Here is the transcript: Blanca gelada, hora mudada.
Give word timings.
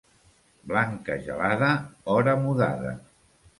Blanca 0.71 1.17
gelada, 1.27 1.69
hora 2.17 2.37
mudada. 2.47 2.99